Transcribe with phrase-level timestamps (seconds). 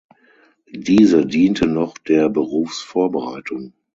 [0.73, 3.73] Diese diente noch der Berufsvorbereitung.